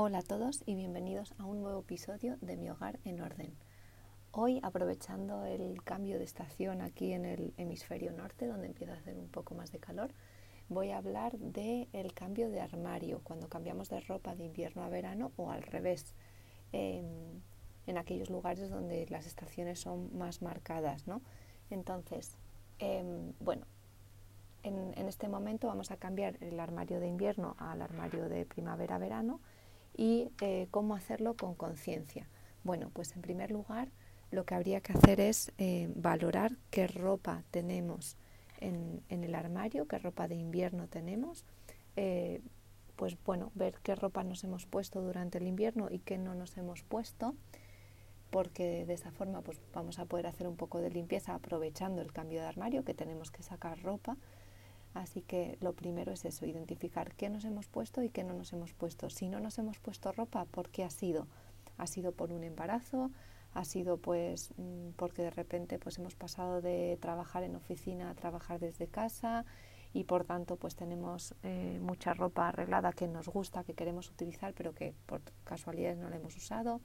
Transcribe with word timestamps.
Hola 0.00 0.18
a 0.18 0.22
todos 0.22 0.62
y 0.64 0.76
bienvenidos 0.76 1.34
a 1.38 1.44
un 1.44 1.60
nuevo 1.60 1.80
episodio 1.80 2.36
de 2.40 2.56
Mi 2.56 2.70
Hogar 2.70 3.00
en 3.04 3.20
Orden. 3.20 3.52
Hoy, 4.30 4.60
aprovechando 4.62 5.44
el 5.44 5.82
cambio 5.82 6.18
de 6.18 6.24
estación 6.24 6.82
aquí 6.82 7.12
en 7.12 7.24
el 7.24 7.52
hemisferio 7.56 8.12
norte, 8.12 8.46
donde 8.46 8.68
empieza 8.68 8.92
a 8.92 8.96
hacer 8.98 9.18
un 9.18 9.26
poco 9.26 9.56
más 9.56 9.72
de 9.72 9.80
calor, 9.80 10.12
voy 10.68 10.92
a 10.92 10.98
hablar 10.98 11.36
del 11.36 11.88
el 11.92 12.14
cambio 12.14 12.48
de 12.48 12.60
armario, 12.60 13.22
cuando 13.24 13.48
cambiamos 13.48 13.88
de 13.88 13.98
ropa 13.98 14.36
de 14.36 14.44
invierno 14.44 14.84
a 14.84 14.88
verano 14.88 15.32
o 15.36 15.50
al 15.50 15.64
revés, 15.64 16.14
en, 16.70 17.42
aquellos 17.96 18.30
lugares 18.30 18.70
donde 18.70 19.04
las 19.10 19.26
estaciones 19.26 19.80
son 19.80 20.16
más 20.16 20.42
marcadas. 20.42 21.08
¿no? 21.08 21.22
Entonces, 21.70 22.36
em, 22.78 23.32
bueno, 23.40 23.66
en, 24.62 24.94
en 24.96 25.08
este 25.08 25.26
momento 25.26 25.66
vamos 25.66 25.90
a 25.90 25.96
cambiar 25.96 26.36
el 26.40 26.60
armario 26.60 27.00
de 27.00 27.08
invierno 27.08 27.56
al 27.58 27.82
armario 27.82 28.28
de 28.28 28.46
primavera-verano 28.46 29.40
y 29.98 30.30
eh, 30.40 30.68
cómo 30.70 30.94
hacerlo 30.94 31.34
con 31.34 31.54
conciencia. 31.54 32.26
Bueno, 32.64 32.90
pues 32.94 33.14
en 33.14 33.20
primer 33.20 33.50
lugar 33.50 33.88
lo 34.30 34.44
que 34.44 34.54
habría 34.54 34.80
que 34.80 34.92
hacer 34.92 35.20
es 35.20 35.52
eh, 35.58 35.90
valorar 35.94 36.52
qué 36.70 36.86
ropa 36.86 37.42
tenemos 37.50 38.16
en, 38.60 39.02
el 39.08 39.34
armario, 39.34 39.86
qué 39.86 39.98
ropa 39.98 40.28
de 40.28 40.36
invierno 40.36 40.86
tenemos, 40.88 41.44
eh, 41.96 42.40
pues 42.96 43.16
bueno, 43.24 43.50
ver 43.54 43.74
qué 43.82 43.94
ropa 43.94 44.24
nos 44.24 44.42
hemos 44.44 44.66
puesto 44.66 45.02
durante 45.02 45.38
el 45.38 45.46
invierno 45.46 45.88
y 45.90 45.98
qué 45.98 46.16
no 46.16 46.34
nos 46.34 46.56
hemos 46.56 46.82
puesto, 46.82 47.34
porque 48.30 48.84
de 48.86 48.94
esa 48.94 49.10
forma 49.10 49.42
pues 49.42 49.60
vamos 49.72 49.98
a 49.98 50.04
poder 50.04 50.26
hacer 50.26 50.46
un 50.46 50.56
poco 50.56 50.80
de 50.80 50.90
limpieza 50.90 51.34
aprovechando 51.34 52.02
el 52.02 52.12
cambio 52.12 52.40
de 52.40 52.46
armario, 52.46 52.84
que 52.84 52.94
tenemos 52.94 53.30
que 53.30 53.42
sacar 53.42 53.82
ropa 53.82 54.16
Así 54.94 55.22
que 55.22 55.58
lo 55.60 55.74
primero 55.74 56.12
es 56.12 56.24
eso, 56.24 56.46
identificar 56.46 57.14
qué 57.14 57.28
nos 57.28 57.44
hemos 57.44 57.66
puesto 57.66 58.02
y 58.02 58.08
qué 58.08 58.24
no 58.24 58.34
nos 58.34 58.52
hemos 58.52 58.72
puesto. 58.72 59.10
Si 59.10 59.28
no 59.28 59.40
nos 59.40 59.58
hemos 59.58 59.78
puesto 59.78 60.12
ropa, 60.12 60.44
¿por 60.46 60.70
qué 60.70 60.84
ha 60.84 60.90
sido? 60.90 61.26
¿Ha 61.76 61.86
sido 61.86 62.12
por 62.12 62.32
un 62.32 62.42
embarazo? 62.42 63.10
¿Ha 63.54 63.64
sido 63.64 63.98
pues 63.98 64.52
mm, 64.56 64.90
porque 64.96 65.22
de 65.22 65.30
repente 65.30 65.78
pues 65.78 65.98
hemos 65.98 66.14
pasado 66.14 66.60
de 66.60 66.98
trabajar 67.00 67.42
en 67.44 67.56
oficina 67.56 68.10
a 68.10 68.14
trabajar 68.14 68.60
desde 68.60 68.86
casa 68.88 69.44
y 69.92 70.04
por 70.04 70.24
tanto 70.24 70.56
pues 70.56 70.76
tenemos 70.76 71.34
eh, 71.42 71.78
mucha 71.80 72.12
ropa 72.12 72.48
arreglada 72.48 72.92
que 72.92 73.08
nos 73.08 73.28
gusta, 73.28 73.64
que 73.64 73.74
queremos 73.74 74.10
utilizar 74.10 74.52
pero 74.54 74.74
que 74.74 74.94
por 75.06 75.22
casualidades 75.44 75.98
no 75.98 76.10
la 76.10 76.16
hemos 76.16 76.36
usado? 76.36 76.80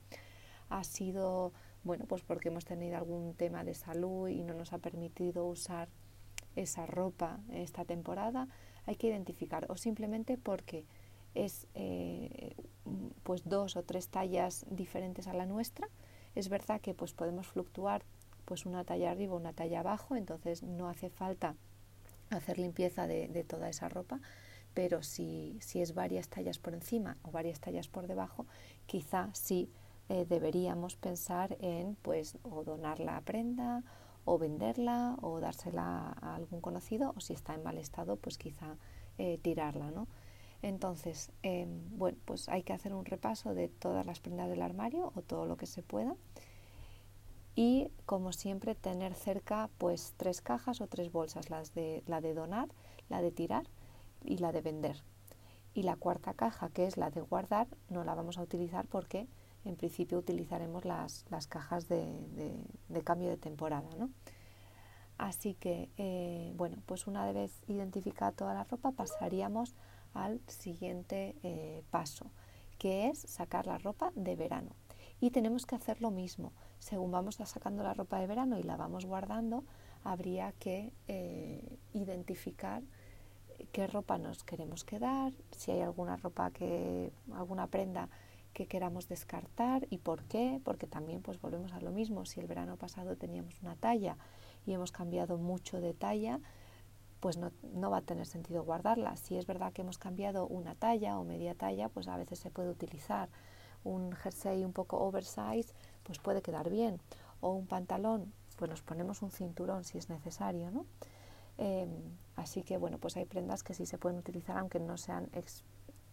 ¿Ha 0.70 0.84
sido 0.84 1.52
bueno 1.84 2.06
pues 2.08 2.24
porque 2.24 2.50
hemos 2.50 2.66
tenido 2.66 2.98
algún 2.98 3.34
tema 3.34 3.64
de 3.64 3.74
salud 3.74 4.30
y 4.30 4.44
no 4.44 4.54
nos 4.54 4.72
ha 4.74 4.78
permitido 4.78 5.46
usar 5.46 5.90
esa 6.56 6.86
ropa 6.86 7.40
esta 7.52 7.86
temporada, 7.86 8.48
hay 8.86 8.96
que 8.96 9.08
identificar 9.08 9.66
o 9.70 9.78
simplemente 9.78 10.38
porque 10.38 10.86
es 11.36 11.68
eh, 11.74 12.56
pues 13.24 13.48
dos 13.48 13.76
o 13.76 13.84
tres 13.84 14.10
tallas 14.10 14.66
diferentes 14.70 15.28
a 15.28 15.34
la 15.34 15.46
nuestra. 15.46 15.88
Es 16.36 16.50
verdad 16.50 16.82
que 16.82 16.94
pues 16.94 17.14
podemos 17.14 17.48
fluctuar 17.48 18.04
pues 18.46 18.66
una 18.66 18.84
talla 18.84 19.12
arriba, 19.12 19.36
una 19.36 19.54
talla 19.54 19.80
abajo, 19.80 20.16
entonces 20.16 20.64
no 20.64 20.90
hace 20.90 21.10
falta 21.10 21.56
hacer 22.30 22.58
limpieza 22.58 23.08
de, 23.08 23.46
toda 23.48 23.70
esa 23.70 23.90
ropa, 23.90 24.20
pero 24.74 25.04
si, 25.04 25.58
si, 25.62 25.82
es 25.82 25.94
varias 25.94 26.30
tallas 26.30 26.58
por 26.58 26.74
encima 26.74 27.18
o 27.24 27.32
varias 27.32 27.60
tallas 27.60 27.88
por 27.88 28.08
debajo, 28.08 28.48
quizá 28.86 29.30
sí 29.34 29.70
eh, 30.10 30.26
deberíamos 30.28 30.96
pensar 30.96 31.58
en 31.62 31.96
pues 32.02 32.38
o 32.44 32.64
donar 32.64 33.00
la 33.00 33.22
prenda 33.22 33.84
o 34.26 34.38
venderla 34.38 35.18
o 35.22 35.40
dársela 35.40 36.16
a 36.22 36.36
algún 36.36 36.62
conocido 36.62 37.14
o 37.16 37.20
si 37.20 37.34
está 37.34 37.54
en 37.54 37.64
mal 37.64 37.78
estado 37.78 38.16
pues 38.16 38.38
quizá 38.38 38.78
eh, 39.18 39.38
tirarla 39.42 39.92
¿no? 39.92 40.08
entonces 40.62 41.32
em, 41.44 41.98
bueno 41.98 42.18
pues 42.26 42.50
hay 42.50 42.64
que 42.64 42.74
hacer 42.74 42.94
un 42.94 43.06
repaso 43.06 43.54
de 43.54 43.68
todas 43.68 44.06
las 44.06 44.20
prendas 44.20 44.50
del 44.50 44.62
armario 44.62 45.12
o 45.16 45.22
todo 45.22 45.46
lo 45.46 45.58
que 45.58 45.66
se 45.66 45.84
pueda 45.84 46.16
y 47.56 47.92
como 48.06 48.32
siempre 48.32 48.74
tener 48.74 49.14
cerca 49.14 49.70
pues 49.78 50.14
tres 50.18 50.42
cajas 50.42 50.82
o 50.82 50.88
tres 50.88 51.12
bolsas 51.12 51.50
las 51.50 51.74
de 51.74 52.04
la 52.08 52.22
de 52.22 52.34
donar 52.34 52.70
la 53.10 53.22
de 53.22 53.32
tirar 53.32 53.68
y 54.24 54.38
la 54.38 54.52
de 54.52 54.62
vender 54.62 55.04
y 55.74 55.84
la 55.84 55.96
cuarta 55.96 56.34
caja 56.34 56.70
que 56.70 56.86
es 56.86 56.98
la 56.98 57.10
de 57.10 57.22
guardar 57.22 57.68
no 57.90 58.04
la 58.04 58.16
vamos 58.16 58.38
a 58.38 58.42
utilizar 58.42 58.88
porque 58.88 59.28
en 59.66 59.76
principio 59.76 60.18
utilizaremos 60.20 60.86
las, 60.86 61.26
cajas 61.48 61.88
de, 61.88 62.12
cambio 63.04 63.30
de 63.30 63.38
temporada. 63.38 63.90
¿no? 63.98 64.10
Así 65.18 65.54
que, 65.54 65.90
eh, 65.98 66.54
bueno, 66.56 66.78
pues 66.86 67.08
una 67.08 67.32
vez 67.32 67.62
identificada 67.68 68.32
toda 68.32 68.54
la 68.54 68.64
ropa, 68.64 68.92
pasaríamos 68.92 69.76
al 70.14 70.42
siguiente 70.48 71.36
eh, 71.44 71.84
paso, 71.92 72.32
que 72.78 73.08
es 73.08 73.20
sacar 73.20 73.68
la 73.68 73.78
ropa 73.78 74.12
de 74.16 74.36
verano. 74.36 74.76
Y 75.22 75.32
tenemos 75.32 75.66
que 75.66 75.76
hacer 75.76 76.02
lo 76.02 76.12
mismo. 76.12 76.52
Según 76.80 77.12
vamos 77.12 77.36
sacando 77.36 77.84
la 77.84 77.94
ropa 77.94 78.20
de 78.20 78.28
verano 78.28 78.60
y 78.60 78.64
la 78.64 78.76
vamos 78.76 79.06
guardando, 79.06 79.64
habría 80.04 80.52
que 80.54 80.92
eh, 81.08 81.78
identificar 81.94 82.84
qué 83.72 83.88
ropa 83.88 84.18
nos 84.18 84.44
queremos 84.44 84.84
quedar, 84.84 85.32
si 85.52 85.72
hay 85.72 85.82
alguna 85.82 86.18
ropa 86.18 86.52
que, 86.52 87.14
alguna 87.34 87.68
prenda 87.68 88.10
que 88.54 88.68
queramos 88.68 89.08
descartar 89.08 89.88
y 89.90 89.98
por 89.98 90.24
qué, 90.24 90.62
porque 90.64 90.88
también 90.88 91.22
pues 91.22 91.42
volvemos 91.42 91.74
a 91.74 91.82
lo 91.82 91.92
mismo, 91.92 92.26
si 92.26 92.40
el 92.40 92.48
verano 92.48 92.78
pasado 92.78 93.16
teníamos 93.16 93.62
una 93.62 93.76
talla 93.76 94.18
y 94.66 94.74
hemos 94.74 94.92
cambiado 94.92 95.38
mucho 95.38 95.82
de 95.82 95.94
talla, 95.94 96.40
pues 97.20 97.38
no, 97.38 97.52
no, 97.74 97.90
va 97.90 97.98
a 97.98 98.02
tener 98.02 98.26
sentido 98.26 98.64
guardarla. 98.64 99.16
Si 99.16 99.38
es 99.38 99.46
verdad 99.46 99.72
que 99.72 99.82
hemos 99.82 99.98
cambiado 99.98 100.46
una 100.48 100.76
talla 100.76 101.18
o 101.18 101.24
media 101.24 101.56
talla, 101.56 101.90
pues 101.90 102.08
a 102.08 102.18
veces 102.18 102.40
se 102.40 102.50
puede 102.50 102.70
utilizar. 102.70 103.30
Un 103.84 104.12
jersey 104.14 104.64
un 104.64 104.74
poco 104.74 104.98
oversize, 104.98 105.74
pues 106.04 106.20
puede 106.20 106.42
quedar 106.42 106.70
bien. 106.70 107.00
O 107.40 107.52
un 107.52 107.66
pantalón, 107.66 108.34
pues 108.58 108.70
nos 108.70 108.82
ponemos 108.82 109.22
un 109.22 109.32
cinturón 109.32 109.84
si 109.84 109.98
es 109.98 110.10
necesario, 110.10 110.70
¿no? 110.72 110.86
Em, 111.58 111.90
así 112.36 112.64
que 112.64 112.78
bueno, 112.78 112.98
pues 112.98 113.16
hay 113.16 113.26
prendas 113.26 113.64
que 113.64 113.74
sí 113.74 113.86
se 113.86 113.98
pueden 113.98 114.20
utilizar 114.20 114.58
aunque 114.58 114.80
no 114.80 114.98
sean 114.98 115.30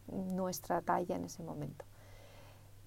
nuestra 0.08 0.80
talla 0.82 1.16
en 1.16 1.24
ese 1.24 1.42
momento. 1.42 1.84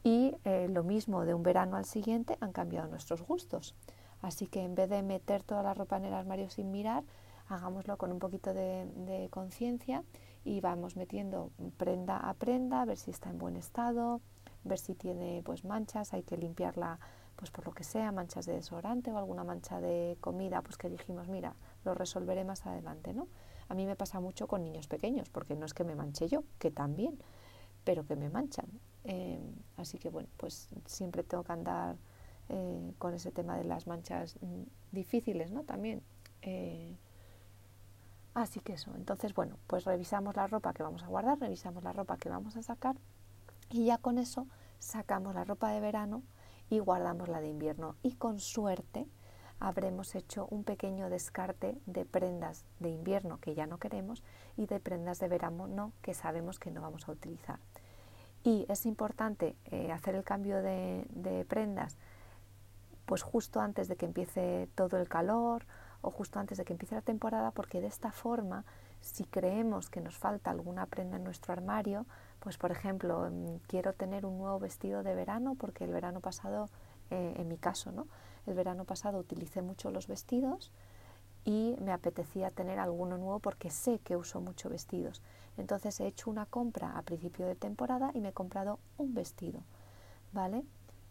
Y 0.04 0.36
eh, 0.44 0.68
lo 0.70 0.84
mismo 0.84 1.26
de 1.26 1.34
un 1.34 1.44
verano 1.44 1.78
al 1.78 1.86
siguiente 1.86 2.38
han 2.42 2.52
cambiado 2.52 2.88
nuestros 2.90 3.22
gustos. 3.22 3.76
Así 4.22 4.48
que 4.48 4.62
en 4.62 4.76
vez 4.76 4.90
de 4.90 5.02
meter 5.02 5.44
toda 5.44 5.64
la 5.64 5.74
ropa 5.74 5.98
en 5.98 6.06
el 6.06 6.14
armario 6.14 6.50
sin 6.50 6.72
mirar, 6.72 7.04
hagámoslo 7.48 7.98
con 7.98 8.12
un 8.12 8.20
poquito 8.20 8.54
de, 8.54 9.28
conciencia 9.30 10.04
y 10.44 10.62
vamos 10.62 10.96
metiendo 10.96 11.52
prenda 11.78 12.18
a 12.18 12.34
prenda, 12.34 12.82
a 12.82 12.86
ver 12.86 12.98
si 12.98 13.12
está 13.12 13.30
en 13.30 13.38
buen 13.38 13.56
estado, 13.56 14.22
ver 14.64 14.80
si 14.80 14.96
tiene 14.96 15.42
pues 15.44 15.64
manchas, 15.66 16.14
hay 16.14 16.24
que 16.24 16.38
limpiarla 16.38 17.00
pues 17.36 17.50
por 17.52 17.66
lo 17.66 17.74
que 17.74 17.84
sea, 17.84 18.12
manchas 18.12 18.46
de 18.46 18.54
desodorante 18.54 19.12
o 19.12 19.18
alguna 19.18 19.44
mancha 19.44 19.82
de 19.82 20.18
comida, 20.22 20.62
pues 20.62 20.78
que 20.78 20.90
dijimos, 20.90 21.28
mira, 21.28 21.56
lo 21.84 21.94
resolveré 21.96 22.46
más 22.46 22.66
adelante, 22.66 23.14
¿no? 23.14 23.28
A 23.70 23.74
mí 23.74 23.86
me 23.86 23.96
pasa 23.96 24.20
mucho 24.20 24.48
con 24.48 24.64
niños 24.64 24.88
pequeños, 24.88 25.30
porque 25.30 25.56
no 25.56 25.66
es 25.66 25.74
que 25.74 25.84
me 25.84 25.96
manche 25.96 26.28
yo, 26.28 26.44
que 26.60 26.70
también, 26.70 27.18
pero 27.84 28.06
que 28.06 28.16
me 28.16 28.30
manchan. 28.30 28.68
Eh, 29.06 29.40
así 29.78 29.98
que 29.98 30.10
bueno, 30.10 30.30
pues 30.38 30.70
siempre 30.86 31.24
tengo 31.24 31.44
que 31.44 31.52
andar 31.52 31.98
eh, 32.50 32.94
con 32.98 33.14
ese 33.14 33.32
tema 33.32 33.58
de 33.58 33.64
las 33.64 33.88
manchas 33.88 34.38
mm, 34.42 34.64
difíciles, 34.92 35.52
¿no? 35.52 35.64
También. 35.64 36.02
Eh, 36.42 36.96
así 38.34 38.60
que 38.60 38.74
eso, 38.74 38.92
entonces 38.96 39.34
bueno, 39.34 39.58
pues 39.68 39.86
revisamos 39.86 40.36
la 40.36 40.48
ropa 40.48 40.74
que 40.74 40.84
vamos 40.84 41.04
a 41.04 41.08
guardar, 41.08 41.40
revisamos 41.40 41.84
la 41.84 41.94
ropa 41.94 42.18
que 42.18 42.30
vamos 42.30 42.58
a 42.58 42.64
sacar 42.64 42.98
y 43.70 43.86
ya 43.86 43.98
con 43.98 44.18
eso 44.18 44.48
sacamos 44.80 45.36
la 45.36 45.46
ropa 45.46 45.72
de 45.72 45.80
verano 45.80 46.24
y 46.70 46.80
guardamos 46.80 47.30
la 47.30 47.40
de 47.40 47.50
invierno 47.50 47.96
y 48.04 48.14
con 48.14 48.40
suerte 48.40 49.08
habremos 49.60 50.16
hecho 50.16 50.48
un 50.50 50.64
pequeño 50.64 51.10
descarte 51.10 51.78
de 51.86 52.06
prendas 52.06 52.66
de 52.80 52.90
invierno 52.90 53.40
que 53.40 53.56
ya 53.56 53.68
no 53.68 53.78
queremos 53.78 54.24
y 54.58 54.66
de 54.66 54.80
prendas 54.80 55.20
de 55.20 55.28
verano 55.30 55.68
no 55.68 55.94
que 56.02 56.14
sabemos 56.14 56.60
que 56.60 56.72
no 56.72 56.82
vamos 56.82 57.08
a 57.08 57.14
utilizar 57.14 57.60
y 58.44 58.66
es 58.70 58.86
importante 58.86 59.56
eh, 59.72 59.92
hacer 59.92 60.16
el 60.16 60.24
cambio 60.24 60.62
de, 60.62 61.46
prendas 61.48 61.98
pues 63.06 63.22
justo 63.22 63.60
antes 63.60 63.88
de 63.88 63.96
que 63.96 64.06
empiece 64.06 64.70
todo 64.76 64.98
el 64.98 65.10
calor 65.10 65.66
o 66.02 66.10
justo 66.10 66.40
antes 66.40 66.58
de 66.58 66.66
que 66.66 66.74
empiece 66.74 66.96
la 66.96 67.02
temporada 67.02 67.52
porque 67.52 67.82
de 67.82 67.88
esta 67.88 68.12
forma 68.12 68.66
si 69.02 69.26
creemos 69.26 69.90
que 69.90 70.02
nos 70.02 70.18
falta 70.18 70.52
alguna 70.52 70.86
prenda 70.86 71.18
en 71.18 71.24
nuestro 71.24 71.54
armario 71.54 72.06
pues 72.40 72.58
por 72.58 72.72
ejemplo 72.72 73.30
mm, 73.30 73.58
quiero 73.68 73.94
tener 73.94 74.26
un 74.26 74.38
nuevo 74.38 74.60
vestido 74.60 75.04
de 75.04 75.16
verano 75.16 75.56
porque 75.56 75.84
el 75.84 75.92
verano 75.92 76.20
pasado 76.20 76.70
eh, 77.10 77.36
en 77.38 77.48
mi 77.48 77.58
caso 77.58 77.92
no 77.92 78.08
el 78.46 78.54
verano 78.54 78.86
pasado 78.86 79.20
utilicé 79.20 79.62
mucho 79.62 79.92
los 79.92 80.08
vestidos 80.08 80.72
y 81.46 81.76
me 81.82 81.92
apetecía 81.92 82.52
tener 82.52 82.80
alguno 82.80 83.18
nuevo 83.18 83.40
porque 83.40 83.70
sé 83.70 84.00
que 84.00 84.16
uso 84.16 84.40
mucho 84.42 84.70
vestidos. 84.70 85.22
Entonces 85.58 86.00
he 86.00 86.08
hecho 86.08 86.30
una 86.30 86.46
compra 86.46 86.98
a 86.98 87.02
principio 87.02 87.46
de 87.46 87.56
temporada 87.56 88.12
y 88.14 88.22
me 88.22 88.30
he 88.30 88.34
comprado 88.34 88.80
un 88.98 89.14
vestido, 89.14 89.62
¿vale? 90.32 90.64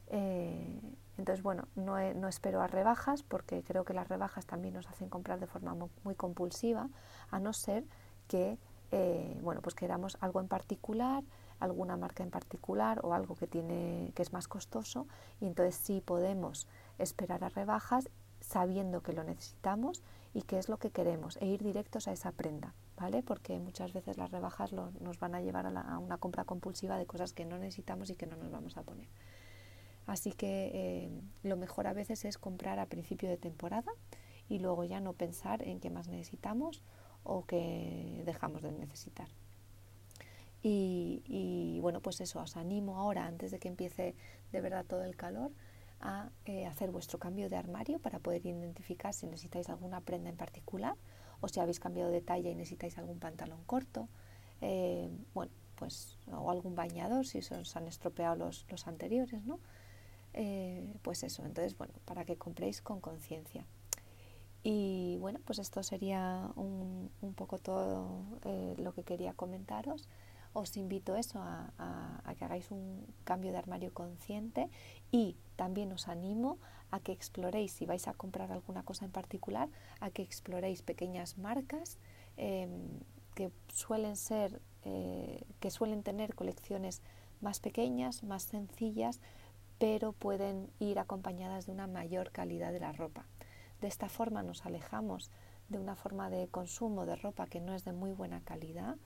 Eh, 0.09 0.81
entonces, 1.19 1.43
bueno, 1.43 1.69
no, 1.77 1.97
no, 2.15 2.29
espero 2.29 2.63
a 2.63 2.67
rebajas 2.67 3.23
porque 3.23 3.63
creo 3.63 3.85
que 3.85 3.95
las 3.95 4.09
rebajas 4.09 4.47
también 4.47 4.75
nos 4.75 4.89
hacen 4.89 5.09
comprar 5.09 5.41
de 5.41 5.47
forma 5.47 5.77
muy, 6.05 6.15
compulsiva, 6.15 6.89
a 7.31 7.39
no 7.39 7.53
ser 7.53 7.85
que, 8.29 8.59
eh, 8.91 9.39
bueno, 9.43 9.61
pues 9.61 9.75
queramos 9.75 10.17
algo 10.21 10.41
en 10.41 10.49
particular, 10.49 11.23
alguna 11.61 11.97
marca 11.97 12.23
en 12.23 12.31
particular 12.31 13.01
o 13.05 13.15
algo 13.15 13.37
que 13.37 13.47
tiene 13.47 14.11
que 14.15 14.23
es 14.23 14.33
más 14.33 14.49
costoso 14.49 15.07
y 15.41 15.47
entonces 15.47 15.77
sí 15.77 16.03
podemos 16.05 16.67
esperar 16.99 17.45
a 17.45 17.51
rebajas 17.51 18.09
sabiendo 18.43 19.03
que 19.03 19.13
lo 19.13 19.25
necesitamos 19.25 20.03
y 20.35 20.43
qué 20.43 20.59
es 20.59 20.69
lo 20.69 20.79
que 20.79 20.91
queremos 20.91 21.37
e 21.39 21.47
ir 21.47 21.63
directos 21.63 22.09
a 22.09 22.13
esa 22.13 22.33
prenda, 22.33 22.75
¿vale? 22.97 23.23
Porque 23.23 23.59
muchas 23.59 23.93
veces 23.93 24.19
las 24.19 24.31
rebajas 24.31 24.73
nos 24.73 25.19
van 25.19 25.35
a 25.35 25.41
llevar 25.41 25.67
a, 25.67 25.99
una 25.99 26.19
compra 26.19 26.45
compulsiva 26.45 26.99
de 26.99 27.07
cosas 27.07 27.33
que 27.33 27.45
no 27.45 27.59
necesitamos 27.59 28.11
y 28.11 28.17
que 28.17 28.27
no 28.27 28.37
nos 28.37 28.51
vamos 28.51 28.77
a 28.77 28.83
poner. 28.83 29.09
Así 30.07 30.33
que 30.33 30.71
eh, 30.75 31.11
lo 31.43 31.57
mejor 31.57 31.87
a 31.87 31.93
veces 31.93 32.25
es 32.25 32.39
comprar 32.39 32.79
a 32.79 32.87
principio 32.87 33.29
de 33.29 33.37
temporada 33.37 33.93
y 34.49 34.59
luego 34.59 34.85
ya 34.85 35.01
no 35.01 35.13
pensar 35.13 35.63
en 35.63 35.81
qué 35.81 35.91
más 35.91 36.09
necesitamos 36.09 36.83
o 37.23 37.45
qué 37.47 38.23
dejamos 38.27 38.63
de 38.63 38.73
necesitar. 38.73 39.29
Y, 40.65 41.79
bueno, 41.81 42.01
pues 42.01 42.21
eso, 42.21 42.41
os 42.41 42.57
animo 42.57 42.99
ahora, 42.99 43.27
antes 43.27 43.51
de 43.51 43.59
que 43.59 43.69
empiece 43.69 44.15
de 44.53 44.61
verdad 44.61 44.85
todo 44.87 45.03
el 45.03 45.17
calor, 45.17 45.51
a 46.03 46.31
eh, 46.45 46.67
hacer 46.67 46.91
vuestro 46.91 47.19
cambio 47.19 47.49
de 47.49 47.57
armario 47.57 47.99
para 48.01 48.19
poder 48.19 48.45
identificar 48.45 49.15
si 49.15 49.27
necesitáis 49.27 49.69
alguna 49.69 50.01
prenda 50.01 50.29
en 50.29 50.37
particular 50.37 50.97
o 51.41 51.49
si 51.49 51.61
habéis 51.61 51.81
cambiado 51.81 52.11
de 52.11 52.21
talla 52.21 52.51
y 52.51 52.55
necesitáis 52.55 52.99
algún 52.99 53.19
pantalón 53.19 53.63
corto, 53.65 54.09
eh, 54.61 55.11
bueno, 55.35 55.53
pues, 55.77 56.19
o 56.31 56.51
algún 56.51 56.75
bañador 56.75 57.27
si 57.27 57.43
se 57.43 57.55
os 57.55 57.77
han 57.77 57.89
estropeado 57.89 58.37
los, 58.37 58.67
los 58.69 58.87
anteriores, 58.87 59.45
¿no? 59.45 59.59
Eh, 60.35 60.95
pues 61.03 61.23
eso, 61.25 61.45
entonces, 61.45 61.77
bueno, 61.77 61.95
para 62.05 62.25
que 62.25 62.37
compréis 62.37 62.81
con 62.83 63.01
conciencia. 63.01 63.67
Y 64.63 65.17
bueno, 65.19 65.41
pues 65.45 65.59
esto 65.59 65.83
sería 65.83 66.51
un, 66.55 67.11
un 67.21 67.35
poco 67.35 67.59
todo 67.59 68.25
lo 68.77 68.93
que 68.93 69.03
quería 69.03 69.33
comentaros 69.35 70.09
os 70.53 70.77
invito 70.77 71.17
eso 71.17 71.41
a, 71.41 72.35
que 72.39 72.45
hagáis 72.45 72.71
un 72.71 73.07
cambio 73.25 73.53
de 73.53 73.59
armario 73.59 73.93
consciente 73.93 74.69
y 75.11 75.37
también 75.57 75.93
os 75.93 76.09
animo 76.09 76.59
a 76.91 77.01
que 77.01 77.13
exploréis, 77.13 77.73
si 77.73 77.87
vais 77.87 78.07
a 78.09 78.13
comprar 78.13 78.53
alguna 78.53 78.83
cosa 78.83 79.05
en 79.05 79.13
particular, 79.13 79.69
a 80.01 80.11
que 80.11 80.23
exploréis 80.23 80.83
pequeñas 80.83 81.39
marcas 81.39 81.99
em, 82.37 82.71
que 83.35 83.51
suelen 83.69 84.17
ser, 84.17 84.61
eh, 84.85 85.45
que 85.61 85.71
suelen 85.71 86.03
tener 86.03 86.35
colecciones 86.35 87.01
más 87.41 87.61
pequeñas, 87.61 88.23
más 88.23 88.43
sencillas, 88.43 89.21
pero 89.79 90.13
pueden 90.13 90.71
ir 90.79 90.99
acompañadas 90.99 91.67
de 91.67 91.73
una 91.73 91.87
mayor 91.87 92.31
calidad 92.31 92.73
de 92.73 92.81
la 92.81 92.93
ropa. 92.93 93.27
De 93.81 93.89
esta 93.89 94.09
forma 94.09 94.43
nos 94.43 94.65
alejamos 94.65 95.31
de 95.69 95.79
una 95.79 95.97
forma 95.97 96.31
de 96.31 96.47
consumo 96.49 97.07
de 97.07 97.17
ropa 97.17 97.47
que 97.47 97.61
no 97.61 97.75
es 97.75 97.85
de 97.85 97.93
muy 97.93 98.13
buena 98.13 98.43
calidad 98.43 98.97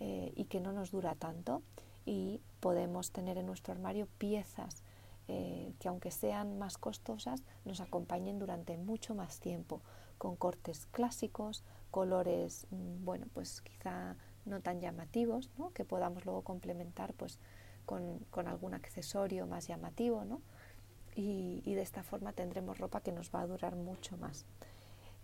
eh, 0.00 0.32
y 0.34 0.44
que 0.44 0.60
no 0.60 0.72
nos 0.72 0.90
dura 0.90 1.14
tanto 1.14 1.62
y 2.04 2.40
podemos 2.60 3.12
tener 3.12 3.38
en 3.38 3.46
nuestro 3.46 3.72
armario 3.72 4.08
piezas 4.18 4.82
eh, 5.26 5.72
que 5.78 5.88
aunque 5.88 6.10
sean 6.10 6.58
más 6.58 6.76
costosas 6.76 7.42
nos 7.64 7.80
acompañen 7.80 8.38
durante 8.38 8.76
mucho 8.76 9.14
más 9.14 9.40
tiempo 9.40 9.80
con 10.18 10.36
cortes 10.36 10.86
clásicos, 10.86 11.64
colores, 11.90 12.66
mm, 12.70 13.04
bueno, 13.04 13.26
pues 13.32 13.62
quizá 13.62 14.16
no 14.44 14.60
tan 14.60 14.80
llamativos, 14.80 15.50
¿no? 15.56 15.70
que 15.72 15.84
podamos 15.84 16.26
luego 16.26 16.42
complementar 16.42 17.14
pues 17.14 17.38
con, 17.86 18.26
algún 18.46 18.74
accesorio 18.74 19.46
más 19.46 19.66
llamativo, 19.66 20.24
¿no? 20.24 20.42
y 21.16 21.74
de 21.74 21.80
esta 21.80 22.02
forma 22.02 22.32
tendremos 22.32 22.78
ropa 22.78 23.00
que 23.00 23.12
nos 23.12 23.30
va 23.32 23.42
a 23.42 23.46
durar 23.46 23.76
mucho 23.76 24.16
más. 24.16 24.44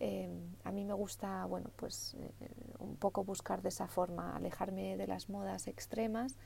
Em, 0.00 0.56
a 0.64 0.72
mí 0.72 0.84
me 0.84 0.94
gusta, 0.94 1.44
bueno, 1.44 1.70
pues 1.76 2.14
eh, 2.18 2.32
un 2.78 2.96
poco 2.96 3.22
buscar 3.22 3.60
de 3.60 3.68
esa 3.68 3.86
forma, 3.86 4.34
alejarme 4.34 4.96
de 4.96 5.06
las 5.06 5.28
modas 5.28 5.66
extremas 5.66 6.36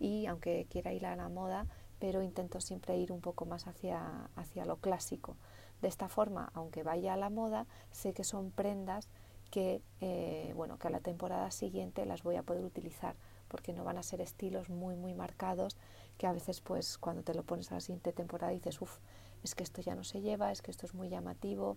y 0.00 0.26
aunque 0.26 0.66
quiera 0.68 0.92
ir 0.92 1.06
a 1.06 1.14
la 1.14 1.28
moda, 1.28 1.66
pero 2.00 2.22
intento 2.22 2.60
siempre 2.60 2.98
ir 2.98 3.12
un 3.12 3.20
poco 3.20 3.46
más 3.46 3.68
hacia, 3.68 4.28
hacia 4.34 4.64
lo 4.64 4.78
clásico. 4.78 5.36
De 5.80 5.86
esta 5.86 6.08
forma, 6.08 6.50
aunque 6.54 6.82
vaya 6.82 7.14
a 7.14 7.16
la 7.16 7.30
moda, 7.30 7.66
sé 7.92 8.14
que 8.14 8.24
son 8.24 8.50
prendas 8.50 9.08
que, 9.52 9.80
eh, 10.00 10.52
bueno, 10.56 10.78
que 10.78 10.88
a 10.88 10.90
la 10.90 10.98
temporada 10.98 11.52
siguiente 11.52 12.06
las 12.06 12.24
voy 12.24 12.34
a 12.34 12.42
poder 12.42 12.64
utilizar 12.64 13.14
porque 13.46 13.72
no 13.72 13.84
van 13.84 13.98
a 13.98 14.02
ser 14.02 14.20
estilos 14.20 14.68
muy, 14.70 14.96
muy 14.96 15.14
marcados 15.14 15.76
que 16.18 16.26
a 16.26 16.32
veces, 16.32 16.60
pues, 16.60 16.98
cuando 16.98 17.22
te 17.22 17.34
lo 17.34 17.44
pones 17.44 17.70
a 17.70 17.74
la 17.74 17.80
siguiente 17.80 18.12
temporada 18.12 18.52
dices, 18.52 18.80
uff, 18.80 18.98
es 19.44 19.54
que 19.54 19.62
esto 19.62 19.80
ya 19.80 19.94
no 19.94 20.02
se 20.02 20.20
lleva, 20.20 20.50
es 20.50 20.62
que 20.62 20.72
esto 20.72 20.86
es 20.86 20.94
muy 20.94 21.08
llamativo, 21.08 21.76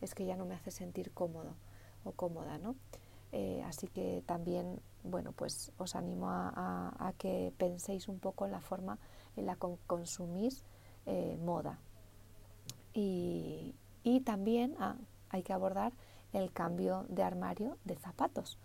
es 0.00 0.14
que 0.14 0.24
ya 0.24 0.36
no 0.36 0.44
me 0.44 0.54
hace 0.54 0.70
sentir 0.70 1.12
cómodo 1.12 1.54
o 2.04 2.12
cómoda, 2.12 2.58
¿no? 2.58 2.76
Eh, 3.32 3.62
así 3.66 3.88
que 3.88 4.22
también, 4.26 4.80
bueno, 5.04 5.32
pues 5.32 5.72
os 5.76 5.94
animo 5.96 6.28
a, 6.30 7.12
que 7.18 7.52
penséis 7.58 8.08
un 8.08 8.18
poco 8.18 8.46
en 8.46 8.52
la 8.52 8.60
forma 8.60 8.98
en 9.36 9.46
la 9.46 9.56
que 9.56 9.76
consumís 9.86 10.64
eh, 11.06 11.36
moda. 11.42 11.78
Y, 12.94 13.74
también 14.24 14.74
ah, 14.78 14.96
hay 15.28 15.42
que 15.42 15.52
abordar 15.52 15.92
el 16.32 16.50
cambio 16.50 17.04
de 17.08 17.22
armario 17.22 17.76
de 17.84 17.94
zapatos, 17.96 18.58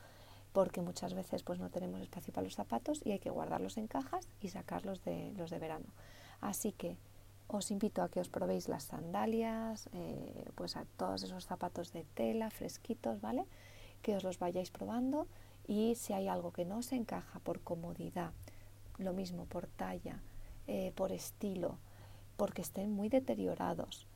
porque 0.53 0.81
muchas 0.81 1.13
veces 1.13 1.43
pues 1.43 1.59
no 1.59 1.69
tenemos 1.69 2.01
espacio 2.01 2.33
para 2.33 2.45
los 2.45 2.55
zapatos 2.55 3.01
y 3.05 3.11
hay 3.11 3.19
que 3.19 3.29
guardarlos 3.29 3.77
en 3.77 3.87
cajas 3.87 4.27
y 4.41 4.49
sacarlos 4.49 5.03
de 5.03 5.33
los 5.37 5.51
de 5.51 5.59
verano. 5.59 5.85
Así 6.39 6.71
que 6.71 6.97
os 7.47 7.71
invito 7.71 8.01
a 8.01 8.09
que 8.09 8.19
os 8.19 8.29
probéis 8.29 8.67
las 8.67 8.83
sandalias, 8.83 9.89
eh, 9.93 10.49
pues 10.55 10.75
a 10.75 10.85
todos 10.97 11.23
esos 11.23 11.45
zapatos 11.45 11.93
de 11.93 12.03
tela 12.15 12.49
fresquitos, 12.49 13.21
¿vale? 13.21 13.45
Que 14.01 14.15
os 14.15 14.23
los 14.23 14.39
vayáis 14.39 14.71
probando 14.71 15.27
y 15.67 15.95
si 15.95 16.13
hay 16.13 16.27
algo 16.27 16.51
que 16.51 16.65
no 16.65 16.77
os 16.77 16.91
encaja 16.91 17.39
por 17.39 17.61
comodidad, 17.61 18.31
lo 18.97 19.13
mismo 19.13 19.45
por 19.45 19.67
talla, 19.67 20.21
eh, 20.67 20.91
por 20.95 21.11
estilo, 21.11 21.77
porque 22.37 22.61
estén 22.61 22.91
muy 22.91 23.09
deteriorados, 23.09 24.07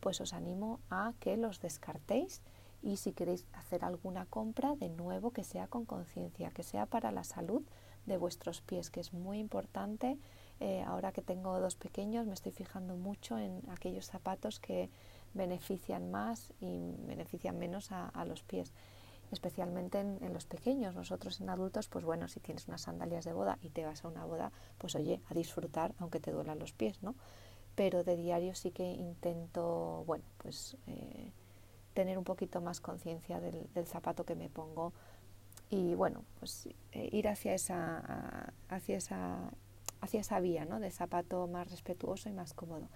pues 0.00 0.20
os 0.20 0.32
animo 0.32 0.80
a 0.90 1.14
que 1.20 1.36
los 1.36 1.60
descartéis 1.60 2.42
y 2.82 2.96
si 2.96 3.12
queréis 3.12 3.46
hacer 3.52 3.84
alguna 3.84 4.26
compra, 4.26 4.74
de 4.74 4.88
nuevo 4.88 5.30
que 5.30 5.44
sea 5.44 5.68
con 5.68 5.84
conciencia, 5.84 6.50
que 6.50 6.64
sea 6.64 6.86
para 6.86 7.12
la 7.12 7.24
salud 7.24 7.62
de 8.06 8.16
vuestros 8.16 8.60
pies, 8.60 8.90
que 8.90 9.00
es 9.00 9.12
muy 9.12 9.38
importante 9.38 10.18
eh, 10.60 10.82
ahora 10.86 11.12
que 11.12 11.22
tengo 11.22 11.58
dos 11.58 11.76
pequeños 11.76 12.26
me 12.26 12.34
estoy 12.34 12.52
fijando 12.52 12.96
mucho 12.96 13.38
en 13.38 13.62
aquellos 13.70 14.06
zapatos 14.06 14.60
que 14.60 14.90
benefician 15.34 16.10
más 16.10 16.52
y 16.60 16.94
benefician 17.06 17.58
menos 17.58 17.90
a, 17.90 18.24
los 18.24 18.42
pies, 18.42 18.72
especialmente 19.30 20.00
en, 20.00 20.32
los 20.32 20.46
pequeños. 20.46 20.94
Nosotros 20.94 21.40
en 21.40 21.48
adultos, 21.48 21.88
pues 21.88 22.04
bueno, 22.04 22.28
si 22.28 22.40
tienes 22.40 22.68
unas 22.68 22.82
sandalias 22.82 23.24
de 23.24 23.32
boda 23.32 23.58
y 23.62 23.70
te 23.70 23.84
vas 23.84 24.04
a 24.04 24.08
una 24.08 24.24
boda, 24.24 24.52
pues 24.78 24.94
oye, 24.94 25.20
a 25.28 25.34
disfrutar 25.34 25.94
aunque 25.98 26.20
te 26.20 26.30
duelan 26.30 26.58
los 26.58 26.72
pies, 26.72 27.02
¿no? 27.02 27.14
Pero 27.74 28.04
de 28.04 28.16
diario 28.16 28.54
sí 28.54 28.70
que 28.70 28.84
intento, 28.84 30.04
bueno, 30.06 30.24
pues 30.38 30.76
eh, 30.86 31.32
tener 31.94 32.18
un 32.18 32.24
poquito 32.24 32.60
más 32.60 32.80
conciencia 32.80 33.40
del, 33.40 33.68
zapato 33.86 34.24
que 34.24 34.34
me 34.34 34.50
pongo 34.50 34.92
y 35.70 35.94
bueno, 35.94 36.24
pues 36.38 36.68
eh, 36.92 37.08
ir 37.12 37.28
hacia 37.28 37.54
esa, 37.54 38.52
hacia 38.68 38.98
esa 38.98 39.50
hacia 40.02 40.20
esa 40.20 40.40
vía 40.40 40.66
¿no? 40.66 40.80
de 40.80 40.90
zapato 40.90 41.46
más 41.46 41.70
respetuoso 41.70 42.28
y 42.28 42.32
más 42.32 42.52
cómodo. 42.52 42.90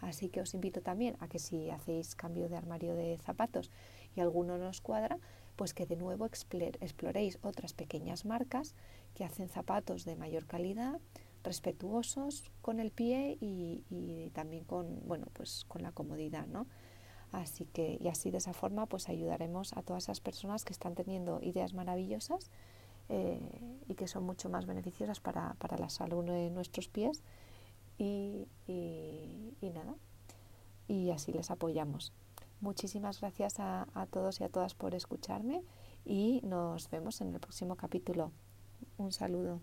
Así 0.00 0.28
que 0.28 0.40
os 0.40 0.54
invito 0.54 0.80
también 0.80 1.16
a 1.20 1.28
que 1.28 1.38
si 1.38 1.70
hacéis 1.70 2.14
cambio 2.14 2.48
de 2.48 2.56
armario 2.56 2.94
de 2.94 3.18
zapatos 3.18 3.70
y 4.14 4.20
alguno 4.20 4.56
no 4.56 4.68
os 4.68 4.80
cuadra, 4.80 5.18
pues 5.56 5.74
que 5.74 5.86
de 5.86 5.96
nuevo 5.96 6.26
exploréis 6.26 7.38
otras 7.42 7.74
pequeñas 7.74 8.24
marcas 8.24 8.74
que 9.14 9.24
hacen 9.24 9.48
zapatos 9.48 10.04
de 10.04 10.16
mayor 10.16 10.46
calidad, 10.46 11.00
respetuosos 11.42 12.50
con 12.62 12.80
el 12.80 12.90
pie 12.90 13.36
y, 13.40 14.30
también 14.32 14.64
con, 14.64 15.06
bueno, 15.06 15.26
pues 15.32 15.64
con 15.68 15.82
la 15.82 15.92
comodidad, 15.92 16.46
¿no? 16.46 16.66
Así 17.32 17.64
que, 17.66 17.98
y 18.00 18.08
así 18.08 18.30
de 18.30 18.38
esa 18.38 18.52
forma, 18.52 18.86
pues 18.86 19.08
ayudaremos 19.08 19.72
a 19.74 19.82
todas 19.82 20.04
esas 20.04 20.20
personas 20.20 20.64
que 20.64 20.72
están 20.72 20.94
teniendo 20.94 21.40
ideas 21.42 21.74
maravillosas 21.74 22.50
eh, 23.10 23.82
y 23.88 23.94
que 23.94 24.06
son 24.06 24.24
mucho 24.24 24.48
más 24.48 24.66
beneficiosas 24.66 25.18
para, 25.18 25.54
para, 25.54 25.76
la 25.76 25.90
salud 25.90 26.24
de 26.24 26.48
nuestros 26.50 26.88
pies 26.88 27.22
y, 27.98 28.46
y, 28.68 29.70
nada, 29.74 29.96
y 30.86 31.10
así 31.10 31.32
les 31.32 31.50
apoyamos. 31.50 32.12
Muchísimas 32.60 33.20
gracias 33.20 33.58
a, 33.58 33.88
a 33.94 34.06
todos 34.06 34.40
y 34.40 34.44
a 34.44 34.48
todas 34.48 34.74
por 34.74 34.94
escucharme 34.94 35.64
y 36.04 36.40
nos 36.44 36.88
vemos 36.88 37.20
en 37.20 37.34
el 37.34 37.40
próximo 37.40 37.74
capítulo. 37.74 38.30
Un 38.96 39.10
saludo. 39.10 39.60